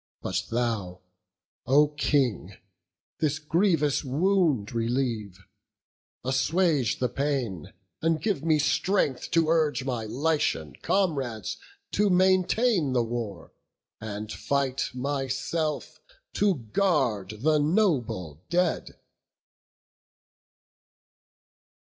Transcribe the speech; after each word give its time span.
But 0.23 0.45
thou, 0.49 1.01
O 1.67 1.89
King, 1.89 2.53
this 3.19 3.37
grievous 3.37 4.03
wound 4.03 4.73
relieve; 4.73 5.37
Assuage 6.25 6.97
the 6.97 7.07
pain, 7.07 7.71
and 8.01 8.19
give 8.19 8.43
me 8.43 8.57
strength 8.57 9.29
to 9.29 9.49
urge 9.49 9.83
My 9.85 10.05
Lycian 10.05 10.73
comrades 10.81 11.57
to 11.91 12.09
maintain 12.09 12.93
the 12.93 13.03
war, 13.03 13.53
And 13.99 14.31
fight 14.31 14.89
myself 14.95 15.99
to 16.33 16.55
guard 16.55 17.35
the 17.43 17.59
noble 17.59 18.41
dead." 18.49 18.99